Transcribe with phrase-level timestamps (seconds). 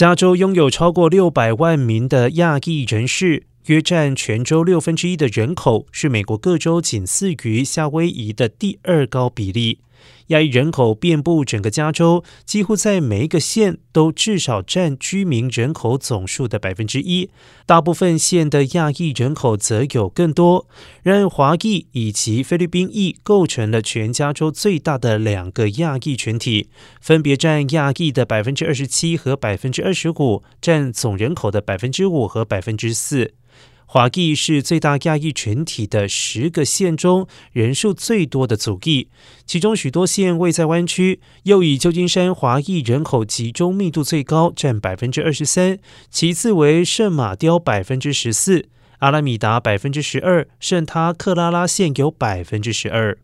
[0.00, 3.42] 加州拥有超过六百万名的亚裔人士。
[3.66, 9.80] 约占全州六分之一的人口，是美国各州仅次于夏威夷的第二高比例。
[10.28, 17.30] 亚裔人口遍布整个加州，几乎在每一个县都至少占居民人口总数的百分之一。
[17.66, 20.66] 大部分县的亚裔人口则有更多。
[21.02, 26.70] 然而，华裔以及菲律宾裔构成了全加州最大的两个亚裔群体，
[27.00, 33.34] 分别占亚裔的百分之二十七和百分之二十五，占总人口的百分之五和百分之四。
[33.92, 39.08] 华裔是最大亚裔群体的十个县中人数最多的族裔，
[39.44, 53.18] 其中许多县位在湾区，又以旧金山华裔人口集中密度最高，占百分之二十三，其次为圣马雕百分之十四，阿拉米达百分之十二，圣塔克拉拉县有百分之十二。